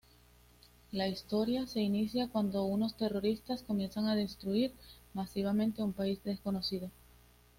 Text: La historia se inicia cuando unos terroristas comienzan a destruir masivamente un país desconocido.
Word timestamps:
La 0.91 1.07
historia 1.07 1.67
se 1.67 1.79
inicia 1.79 2.27
cuando 2.27 2.63
unos 2.63 2.97
terroristas 2.97 3.61
comienzan 3.61 4.07
a 4.07 4.15
destruir 4.15 4.73
masivamente 5.13 5.83
un 5.83 5.93
país 5.93 6.23
desconocido. 6.23 6.89